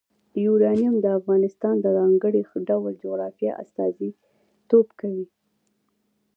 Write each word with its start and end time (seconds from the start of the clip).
یورانیم 0.45 0.95
د 1.01 1.05
افغانستان 1.19 1.75
د 1.79 1.85
ځانګړي 1.97 2.41
ډول 2.69 2.93
جغرافیه 3.03 3.51
استازیتوب 3.63 4.87
کوي. 4.99 5.27